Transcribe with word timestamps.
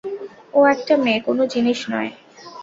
ও 0.53 0.69
একটা 0.73 0.93
মেয়ে, 1.03 1.19
কোনো 1.27 1.43
জিনিস 1.53 1.79
নয়। 1.91 2.11